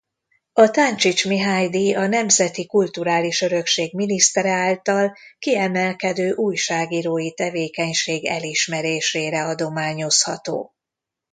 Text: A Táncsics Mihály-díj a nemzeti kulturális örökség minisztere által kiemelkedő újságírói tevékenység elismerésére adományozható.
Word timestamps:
A 0.53 0.69
Táncsics 0.71 1.25
Mihály-díj 1.25 1.95
a 1.95 2.07
nemzeti 2.07 2.65
kulturális 2.65 3.41
örökség 3.41 3.93
minisztere 3.93 4.49
által 4.51 5.15
kiemelkedő 5.39 6.31
újságírói 6.31 7.33
tevékenység 7.33 8.25
elismerésére 8.25 9.43
adományozható. 9.45 10.73